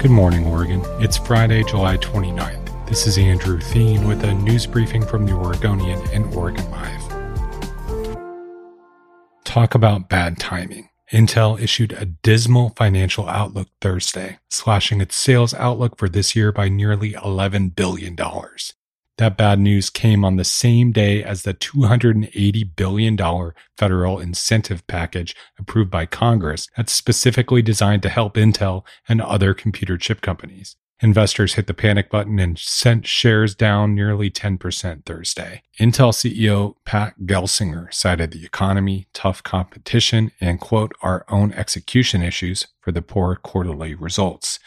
Good 0.00 0.10
morning, 0.10 0.46
Oregon. 0.46 0.80
It's 0.98 1.18
Friday, 1.18 1.62
July 1.62 1.98
29th. 1.98 2.88
This 2.88 3.06
is 3.06 3.18
Andrew 3.18 3.60
Theen 3.60 4.08
with 4.08 4.24
a 4.24 4.32
news 4.32 4.66
briefing 4.66 5.04
from 5.04 5.26
the 5.26 5.34
Oregonian 5.34 6.00
and 6.10 6.24
Oregon 6.34 6.64
Live. 6.70 7.02
Talk 9.44 9.74
about 9.74 10.08
bad 10.08 10.38
timing. 10.38 10.88
Intel 11.12 11.60
issued 11.60 11.92
a 11.92 12.06
dismal 12.06 12.70
financial 12.76 13.28
outlook 13.28 13.68
Thursday, 13.82 14.38
slashing 14.48 15.02
its 15.02 15.16
sales 15.16 15.52
outlook 15.52 15.98
for 15.98 16.08
this 16.08 16.34
year 16.34 16.50
by 16.50 16.70
nearly 16.70 17.12
$11 17.12 17.76
billion. 17.76 18.16
That 19.20 19.36
bad 19.36 19.60
news 19.60 19.90
came 19.90 20.24
on 20.24 20.36
the 20.36 20.44
same 20.44 20.92
day 20.92 21.22
as 21.22 21.42
the 21.42 21.52
$280 21.52 22.74
billion 22.74 23.18
federal 23.76 24.18
incentive 24.18 24.86
package 24.86 25.36
approved 25.58 25.90
by 25.90 26.06
Congress 26.06 26.68
that's 26.74 26.94
specifically 26.94 27.60
designed 27.60 28.02
to 28.04 28.08
help 28.08 28.36
Intel 28.36 28.82
and 29.06 29.20
other 29.20 29.52
computer 29.52 29.98
chip 29.98 30.22
companies. 30.22 30.76
Investors 31.02 31.52
hit 31.52 31.66
the 31.66 31.74
panic 31.74 32.08
button 32.08 32.38
and 32.38 32.58
sent 32.58 33.06
shares 33.06 33.54
down 33.54 33.94
nearly 33.94 34.30
10% 34.30 35.04
Thursday. 35.04 35.64
Intel 35.78 36.14
CEO 36.14 36.76
Pat 36.86 37.12
Gelsinger 37.26 37.92
cited 37.92 38.30
the 38.30 38.46
economy, 38.46 39.06
tough 39.12 39.42
competition, 39.42 40.32
and 40.40 40.60
quote, 40.60 40.92
our 41.02 41.26
own 41.28 41.52
execution 41.52 42.22
issues 42.22 42.68
for 42.80 42.90
the 42.90 43.02
poor 43.02 43.36
quarterly 43.36 43.94
results. 43.94 44.58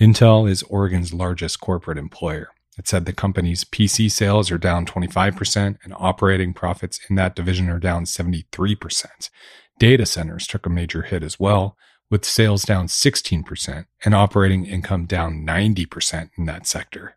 Intel 0.00 0.48
is 0.48 0.62
Oregon's 0.62 1.12
largest 1.12 1.60
corporate 1.60 1.98
employer. 1.98 2.48
It 2.78 2.86
said 2.86 3.04
the 3.04 3.12
company's 3.12 3.64
PC 3.64 4.10
sales 4.10 4.50
are 4.50 4.58
down 4.58 4.86
25% 4.86 5.78
and 5.82 5.94
operating 5.98 6.54
profits 6.54 7.00
in 7.10 7.16
that 7.16 7.34
division 7.34 7.68
are 7.68 7.80
down 7.80 8.04
73%. 8.04 9.30
Data 9.78 10.06
centers 10.06 10.46
took 10.46 10.64
a 10.64 10.70
major 10.70 11.02
hit 11.02 11.22
as 11.22 11.40
well, 11.40 11.76
with 12.10 12.24
sales 12.24 12.62
down 12.62 12.86
16% 12.86 13.86
and 14.04 14.14
operating 14.14 14.64
income 14.64 15.06
down 15.06 15.44
90% 15.44 16.30
in 16.38 16.46
that 16.46 16.66
sector. 16.66 17.16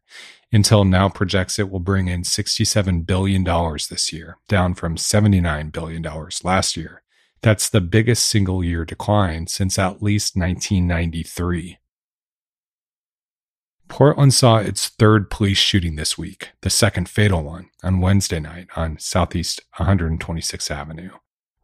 Intel 0.53 0.87
now 0.87 1.07
projects 1.07 1.57
it 1.59 1.69
will 1.69 1.79
bring 1.79 2.07
in 2.07 2.23
$67 2.23 3.05
billion 3.05 3.43
this 3.43 4.11
year, 4.11 4.37
down 4.49 4.73
from 4.73 4.97
$79 4.97 5.71
billion 5.71 6.05
last 6.43 6.75
year. 6.75 7.03
That's 7.41 7.69
the 7.69 7.81
biggest 7.81 8.27
single 8.27 8.63
year 8.63 8.83
decline 8.83 9.47
since 9.47 9.79
at 9.79 10.03
least 10.03 10.35
1993. 10.35 11.77
Portland 13.91 14.33
saw 14.33 14.55
its 14.55 14.87
third 14.87 15.29
police 15.29 15.57
shooting 15.57 15.97
this 15.97 16.17
week, 16.17 16.51
the 16.61 16.69
second 16.69 17.09
fatal 17.09 17.43
one, 17.43 17.69
on 17.83 17.99
Wednesday 17.99 18.39
night 18.39 18.67
on 18.77 18.97
Southeast 18.97 19.59
126th 19.79 20.71
Avenue. 20.71 21.09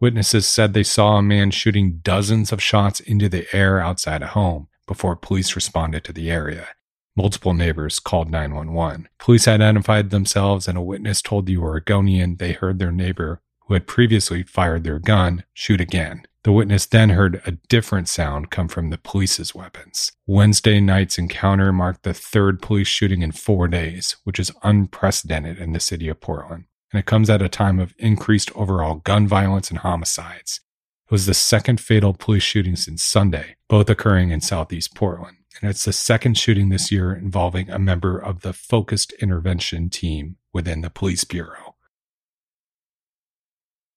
Witnesses 0.01 0.45
said 0.45 0.73
they 0.73 0.83
saw 0.83 1.15
a 1.15 1.21
man 1.21 1.51
shooting 1.51 1.99
dozens 2.03 2.51
of 2.51 2.61
shots 2.61 2.99
into 2.99 3.29
the 3.29 3.47
air 3.55 3.79
outside 3.79 4.21
a 4.21 4.27
home 4.27 4.67
before 4.85 5.15
police 5.15 5.55
responded 5.55 6.03
to 6.03 6.11
the 6.11 6.29
area. 6.29 6.67
Multiple 7.15 7.53
neighbors 7.53 7.97
called 7.97 8.29
911. 8.29 9.07
Police 9.19 9.47
identified 9.47 10.09
themselves, 10.09 10.67
and 10.67 10.77
a 10.77 10.81
witness 10.81 11.21
told 11.21 11.45
the 11.45 11.57
Oregonian 11.57 12.35
they 12.35 12.51
heard 12.51 12.77
their 12.77 12.91
neighbor, 12.91 13.41
who 13.67 13.73
had 13.73 13.87
previously 13.87 14.43
fired 14.43 14.83
their 14.83 14.99
gun, 14.99 15.43
shoot 15.53 15.81
again. 15.81 16.23
The 16.43 16.53
witness 16.53 16.85
then 16.85 17.09
heard 17.09 17.41
a 17.45 17.51
different 17.51 18.07
sound 18.07 18.49
come 18.49 18.69
from 18.69 18.89
the 18.89 18.97
police's 18.97 19.53
weapons. 19.53 20.13
Wednesday 20.25 20.79
night's 20.79 21.17
encounter 21.17 21.73
marked 21.73 22.03
the 22.03 22.13
third 22.13 22.61
police 22.61 22.87
shooting 22.87 23.21
in 23.21 23.33
four 23.33 23.67
days, 23.67 24.15
which 24.23 24.39
is 24.39 24.53
unprecedented 24.63 25.57
in 25.57 25.73
the 25.73 25.81
city 25.81 26.07
of 26.07 26.21
Portland. 26.21 26.63
And 26.93 26.99
it 27.01 27.05
comes 27.05 27.29
at 27.29 27.41
a 27.41 27.49
time 27.49 27.79
of 27.79 27.93
increased 27.97 28.49
overall 28.55 28.95
gun 28.95 29.27
violence 29.27 29.69
and 29.69 29.79
homicides. 29.79 30.61
It 31.07 31.11
was 31.11 31.25
the 31.25 31.33
second 31.33 31.81
fatal 31.81 32.13
police 32.13 32.43
shooting 32.43 32.77
since 32.77 33.03
Sunday, 33.03 33.57
both 33.67 33.89
occurring 33.89 34.31
in 34.31 34.39
southeast 34.39 34.95
Portland. 34.95 35.37
And 35.61 35.69
it's 35.69 35.83
the 35.83 35.91
second 35.93 36.37
shooting 36.37 36.69
this 36.69 36.91
year 36.91 37.13
involving 37.13 37.69
a 37.69 37.79
member 37.79 38.17
of 38.17 38.41
the 38.41 38.53
focused 38.53 39.11
intervention 39.13 39.89
team 39.89 40.37
within 40.53 40.81
the 40.81 40.89
police 40.89 41.25
bureau. 41.25 41.66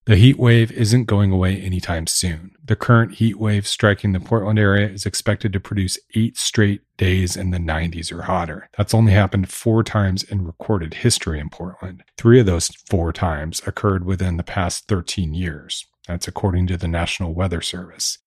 The 0.06 0.16
heat 0.16 0.38
wave 0.38 0.72
isn't 0.72 1.04
going 1.04 1.30
away 1.30 1.60
anytime 1.60 2.06
soon. 2.06 2.52
The 2.64 2.74
current 2.74 3.16
heat 3.16 3.38
wave 3.38 3.66
striking 3.66 4.12
the 4.12 4.20
Portland 4.20 4.58
area 4.58 4.88
is 4.88 5.04
expected 5.04 5.52
to 5.52 5.60
produce 5.60 5.98
eight 6.14 6.38
straight 6.38 6.80
days 6.96 7.36
in 7.36 7.50
the 7.50 7.58
90s 7.58 8.10
or 8.10 8.22
hotter. 8.22 8.68
That's 8.76 8.94
only 8.94 9.12
happened 9.12 9.50
four 9.50 9.84
times 9.84 10.22
in 10.22 10.44
recorded 10.46 10.94
history 10.94 11.38
in 11.38 11.50
Portland. 11.50 12.02
Three 12.16 12.40
of 12.40 12.46
those 12.46 12.68
four 12.88 13.12
times 13.12 13.60
occurred 13.66 14.04
within 14.04 14.36
the 14.36 14.42
past 14.42 14.88
13 14.88 15.34
years. 15.34 15.86
That's 16.08 16.26
according 16.26 16.66
to 16.68 16.76
the 16.76 16.88
National 16.88 17.34
Weather 17.34 17.60
Service. 17.60 18.18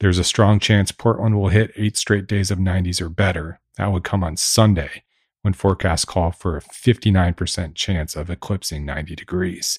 There's 0.00 0.18
a 0.18 0.24
strong 0.24 0.60
chance 0.60 0.92
Portland 0.92 1.36
will 1.36 1.48
hit 1.48 1.72
eight 1.76 1.96
straight 1.96 2.26
days 2.26 2.50
of 2.50 2.58
90s 2.58 3.00
or 3.00 3.08
better. 3.08 3.60
That 3.78 3.92
would 3.92 4.04
come 4.04 4.22
on 4.22 4.36
Sunday, 4.36 5.04
when 5.42 5.54
forecasts 5.54 6.04
call 6.04 6.32
for 6.32 6.56
a 6.56 6.60
59% 6.60 7.74
chance 7.74 8.14
of 8.14 8.30
eclipsing 8.30 8.84
90 8.84 9.16
degrees. 9.16 9.78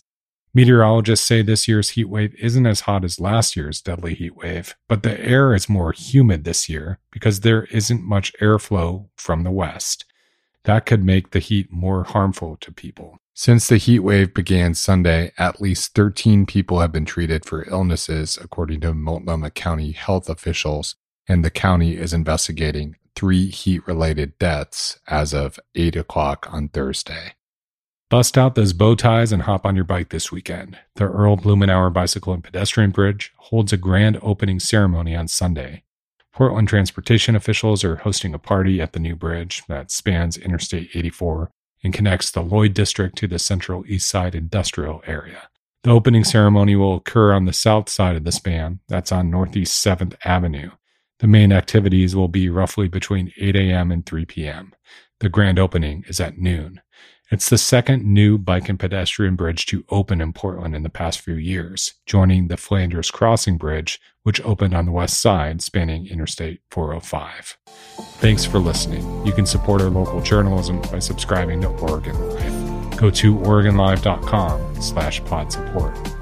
Meteorologists 0.56 1.28
say 1.28 1.42
this 1.42 1.68
year's 1.68 1.90
heat 1.90 2.06
wave 2.06 2.34
isn't 2.40 2.66
as 2.66 2.80
hot 2.80 3.04
as 3.04 3.20
last 3.20 3.58
year's 3.58 3.82
deadly 3.82 4.14
heat 4.14 4.38
wave, 4.38 4.74
but 4.88 5.04
the 5.04 5.20
air 5.20 5.54
is 5.54 5.68
more 5.68 5.92
humid 5.92 6.46
this 6.46 6.70
year 6.70 6.98
because 7.12 7.42
there 7.42 7.66
isn't 7.66 8.02
much 8.02 8.32
airflow 8.40 9.10
from 9.18 9.44
the 9.44 9.52
west. 9.52 10.06
That 10.64 10.86
could 10.86 11.04
make 11.04 11.32
the 11.32 11.40
heat 11.40 11.74
more 11.74 12.06
harmful 12.06 12.56
to 12.62 12.72
people. 12.72 13.18
Since 13.34 13.68
the 13.68 13.76
heat 13.76 14.00
wave 14.00 14.34
began 14.34 14.76
Sunday, 14.76 15.34
at 15.38 15.60
least 15.60 15.94
13 15.94 16.46
people 16.46 16.80
have 16.80 16.94
been 16.94 17.04
treated 17.04 17.44
for 17.44 17.70
illnesses, 17.70 18.40
according 18.42 18.80
to 18.80 18.94
Multnomah 18.94 19.52
County 19.52 19.92
health 19.92 20.30
officials, 20.30 20.96
and 21.28 21.44
the 21.44 21.52
county 21.52 21.98
is 21.98 22.14
investigating 22.14 22.96
three 23.14 23.50
heat 23.50 23.86
related 23.86 24.40
deaths 24.40 25.02
as 25.06 25.34
of 25.34 25.60
8 25.76 25.98
o'clock 25.98 26.48
on 26.50 26.70
Thursday. 26.70 27.34
Bust 28.10 28.38
out 28.38 28.54
those 28.54 28.74
bow 28.74 28.94
ties 28.94 29.32
and 29.32 29.42
hop 29.42 29.66
on 29.66 29.76
your 29.76 29.84
bike 29.84 30.10
this 30.10 30.32
weekend. 30.32 30.78
The 30.96 31.06
Earl 31.06 31.38
Blumenauer 31.38 31.92
Bicycle 31.92 32.34
and 32.34 32.44
Pedestrian 32.44 32.92
Bridge 32.92 33.34
holds 33.38 33.74
a 33.74 33.78
grand 33.78 34.20
opening 34.22 34.60
ceremony 34.60 35.16
on 35.16 35.28
Sunday. 35.28 35.84
Portland 36.32 36.68
transportation 36.68 37.36
officials 37.36 37.84
are 37.84 37.96
hosting 37.96 38.36
a 38.36 38.40
party 38.40 38.80
at 38.80 38.94
the 38.94 39.00
new 39.00 39.16
bridge 39.16 39.64
that 39.68 39.90
spans 39.90 40.38
Interstate 40.38 40.90
84 40.94 41.50
and 41.84 41.94
connects 41.94 42.30
the 42.30 42.42
Lloyd 42.42 42.76
District 42.76 43.18
to 43.18 43.28
the 43.28 43.40
Central 43.40 43.84
East 43.88 44.08
Side 44.08 44.36
industrial 44.36 45.02
area. 45.08 45.50
The 45.84 45.92
opening 45.92 46.24
ceremony 46.24 46.76
will 46.76 46.98
occur 46.98 47.34
on 47.34 47.46
the 47.46 47.54
south 47.54 47.90
side 47.90 48.16
of 48.16 48.24
the 48.24 48.32
span, 48.32 48.82
that's 48.88 49.12
on 49.12 49.32
Northeast 49.32 49.84
7th 49.84 50.16
Avenue. 50.26 50.72
The 51.20 51.28
main 51.28 51.52
activities 51.52 52.16
will 52.16 52.28
be 52.28 52.50
roughly 52.50 52.88
between 52.88 53.32
8 53.38 53.56
a.m. 53.56 53.92
and 53.92 54.06
3 54.06 54.26
p.m. 54.26 54.74
The 55.22 55.30
grand 55.30 55.58
opening 55.58 56.04
is 56.08 56.20
at 56.20 56.38
noon. 56.38 56.82
It's 57.32 57.50
the 57.50 57.58
second 57.58 58.06
new 58.06 58.38
bike 58.38 58.70
and 58.70 58.80
pedestrian 58.80 59.36
bridge 59.36 59.66
to 59.68 59.84
open 59.90 60.22
in 60.22 60.32
Portland 60.32 60.76
in 60.76 60.84
the 60.84 60.92
past 60.92 61.20
few 61.20 61.34
years, 61.34 61.96
joining 62.06 62.50
the 62.50 62.58
Flanders 62.58 63.10
Crossing 63.10 63.58
Bridge, 63.58 64.00
which 64.22 64.40
opened 64.42 64.76
on 64.76 64.86
the 64.86 64.92
west 64.92 65.20
side 65.20 65.64
spanning 65.64 66.06
Interstate 66.06 66.62
405. 66.70 67.58
Thanks 68.20 68.46
for 68.46 68.60
listening. 68.60 69.26
You 69.26 69.34
can 69.34 69.48
support 69.48 69.82
our 69.82 69.90
local 69.90 70.22
journalism 70.22 70.82
by 70.92 71.00
subscribing 71.00 71.62
to 71.62 71.70
Oregon 71.70 72.30
Live. 72.30 72.98
Go 72.98 73.10
to 73.10 73.36
OregonLive.com 73.38 74.82
slash 74.82 75.24
pod 75.26 75.52
support. 75.52 76.15